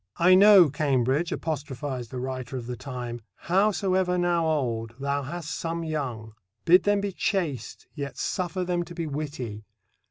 "I 0.17 0.33
know, 0.33 0.67
Cambridge," 0.71 1.31
apostrophized 1.31 2.11
a 2.11 2.17
writer 2.17 2.57
of 2.57 2.65
the 2.65 2.75
time, 2.75 3.21
"howsoever 3.35 4.17
now 4.17 4.47
old, 4.47 4.95
thou 4.99 5.21
hast 5.21 5.51
some 5.51 5.83
young. 5.83 6.33
Bid 6.65 6.81
them 6.85 7.01
be 7.01 7.11
chaste, 7.11 7.85
yet 7.93 8.17
suffer 8.17 8.63
them 8.63 8.81
to 8.85 8.95
be 8.95 9.05
witty. 9.05 9.63